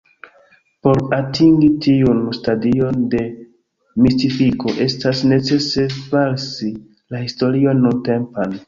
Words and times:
Por 0.85 1.01
atingi 1.17 1.69
tiun 1.87 2.23
stadion 2.39 3.05
de 3.13 3.21
mistifiko, 4.07 4.75
estas 4.89 5.23
necese 5.35 5.89
falsi 6.01 6.75
la 7.15 7.25
historion 7.29 7.87
nuntempan. 7.89 8.59